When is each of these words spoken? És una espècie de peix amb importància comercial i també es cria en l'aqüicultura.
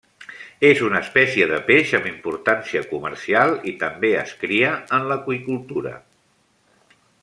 És 0.69 0.79
una 0.85 1.01
espècie 1.07 1.47
de 1.51 1.59
peix 1.67 1.91
amb 1.99 2.07
importància 2.13 2.83
comercial 2.95 3.55
i 3.73 3.77
també 3.85 4.13
es 4.25 4.35
cria 4.45 4.75
en 4.99 5.09
l'aqüicultura. 5.13 5.97